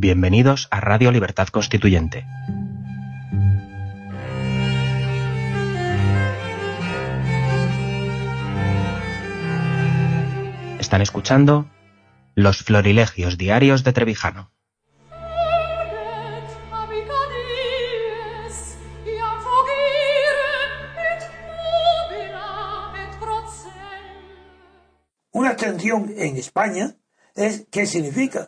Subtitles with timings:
[0.00, 2.24] Bienvenidos a Radio Libertad Constituyente.
[10.78, 11.68] Están escuchando
[12.36, 14.52] Los Florilegios Diarios de Trevijano.
[25.32, 26.94] Una abstención en España
[27.34, 28.46] es ¿qué significa?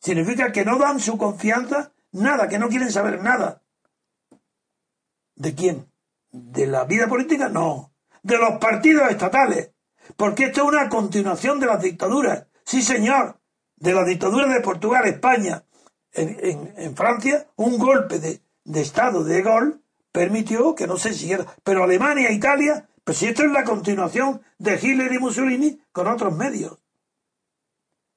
[0.00, 3.62] Significa que no dan su confianza nada, que no quieren saber nada.
[5.36, 5.90] ¿De quién?
[6.30, 7.48] ¿De la vida política?
[7.48, 7.92] No.
[8.22, 9.72] De los partidos estatales.
[10.16, 12.46] Porque esto es una continuación de las dictaduras.
[12.64, 13.38] Sí, señor.
[13.76, 15.64] De la dictadura de Portugal, España,
[16.12, 18.42] en, Francia, un golpe de,
[18.80, 19.78] Estado de Gaulle
[20.12, 21.46] permitió que no se siguiera.
[21.62, 26.08] Pero Alemania e Italia, pues si esto es la continuación de Hitler y Mussolini con
[26.08, 26.78] otros medios.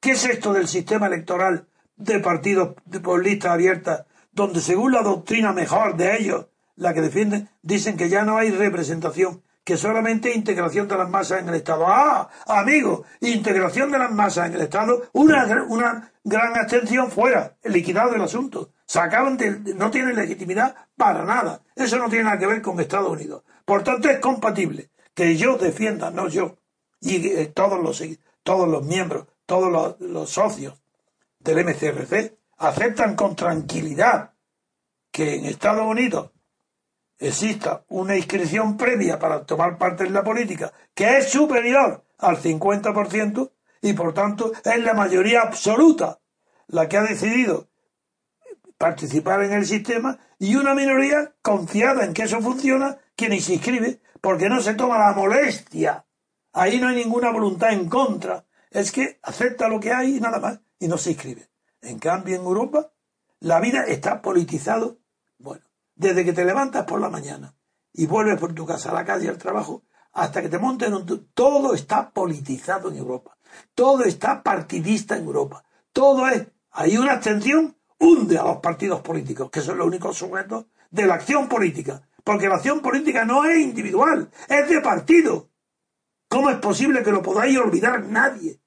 [0.00, 1.68] ¿Qué es esto del sistema electoral
[2.04, 7.48] de partidos por lista abierta, donde según la doctrina mejor de ellos, la que defienden,
[7.62, 11.86] dicen que ya no hay representación, que solamente integración de las masas en el Estado.
[11.86, 18.14] Ah, amigo, integración de las masas en el Estado, una, una gran abstención fuera, liquidado
[18.14, 18.70] el asunto.
[18.86, 21.62] Sacaban de, no tienen legitimidad para nada.
[21.76, 23.44] Eso no tiene nada que ver con Estados Unidos.
[23.64, 26.56] Por tanto, es compatible que yo defienda, no yo,
[27.00, 28.02] y eh, todos los
[28.42, 30.81] todos los miembros, todos los socios
[31.44, 34.34] del MCRC aceptan con tranquilidad
[35.10, 36.30] que en Estados Unidos
[37.18, 43.52] exista una inscripción previa para tomar parte en la política que es superior al 50%
[43.82, 46.20] y por tanto es la mayoría absoluta
[46.68, 47.68] la que ha decidido
[48.78, 53.54] participar en el sistema y una minoría confiada en que eso funciona que ni se
[53.54, 56.04] inscribe porque no se toma la molestia.
[56.52, 58.44] Ahí no hay ninguna voluntad en contra.
[58.70, 61.48] Es que acepta lo que hay y nada más y no se inscribe.
[61.80, 62.92] En cambio, en Europa,
[63.38, 64.98] la vida está politizado.
[65.38, 67.54] Bueno, desde que te levantas por la mañana
[67.92, 70.94] y vuelves por tu casa a la calle al trabajo, hasta que te montes en
[70.94, 71.30] un...
[71.34, 73.38] Todo está politizado en Europa.
[73.76, 75.64] Todo está partidista en Europa.
[75.92, 76.48] Todo es...
[76.72, 81.14] Hay una abstención, hunde a los partidos políticos, que son los únicos sujetos de la
[81.14, 82.02] acción política.
[82.24, 85.48] Porque la acción política no es individual, es de partido.
[86.28, 88.61] ¿Cómo es posible que lo podáis olvidar nadie?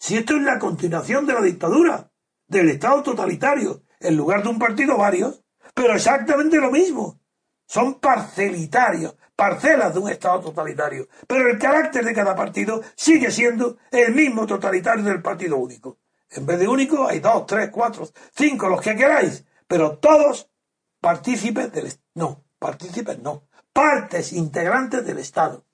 [0.00, 2.10] Si esto es la continuación de la dictadura,
[2.48, 5.44] del Estado totalitario, en lugar de un partido varios,
[5.74, 7.20] pero exactamente lo mismo.
[7.66, 11.06] Son parcelitarios, parcelas de un Estado totalitario.
[11.28, 15.98] Pero el carácter de cada partido sigue siendo el mismo totalitario del partido único.
[16.30, 20.50] En vez de único hay dos, tres, cuatro, cinco, los que queráis, pero todos
[21.02, 25.66] partícipes del no, partícipes no, partes integrantes del Estado.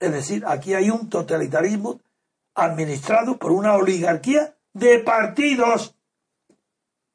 [0.00, 2.00] Es decir, aquí hay un totalitarismo
[2.54, 5.96] administrado por una oligarquía de partidos.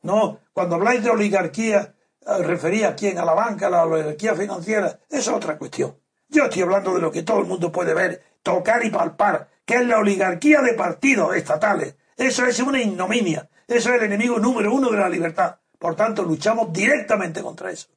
[0.01, 4.35] No, cuando habláis de oligarquía, eh, refería a quién, a la banca, a la oligarquía
[4.35, 5.97] financiera, es otra cuestión.
[6.29, 9.75] Yo estoy hablando de lo que todo el mundo puede ver, tocar y palpar, que
[9.75, 11.95] es la oligarquía de partidos estatales.
[12.17, 13.49] Eso es una ignominia.
[13.67, 15.57] Eso es el enemigo número uno de la libertad.
[15.79, 17.87] Por tanto, luchamos directamente contra eso.